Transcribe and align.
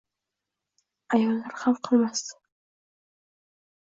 Ayollar 1.17 1.57
ham 1.65 1.77
qilmasdi. 1.89 2.41